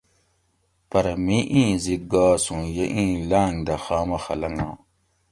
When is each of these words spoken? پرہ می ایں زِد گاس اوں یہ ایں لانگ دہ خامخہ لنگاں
پرہ 0.89 1.13
می 1.25 1.39
ایں 1.53 1.71
زِد 1.83 2.03
گاس 2.11 2.43
اوں 2.51 2.63
یہ 2.75 2.85
ایں 2.95 3.13
لانگ 3.29 3.57
دہ 3.65 3.75
خامخہ 3.83 4.33
لنگاں 4.41 4.75